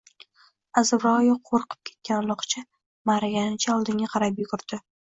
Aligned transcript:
Azbaroyi 0.81 1.35
qoʻrqib 1.51 1.91
ketgan 1.91 2.27
uloqcha 2.27 2.65
maʼraganicha 3.13 3.75
oldinga 3.79 4.15
qarab 4.17 4.45
yugurdi 4.47 4.87